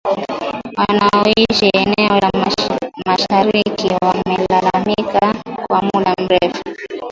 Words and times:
Wanaoishi 0.77 1.69
eneo 1.73 2.19
la 2.19 2.29
mashariki 3.05 3.91
wamelalamika 4.01 5.35
kwa 5.67 5.81
muda 5.81 6.13
mrefu 6.23 6.63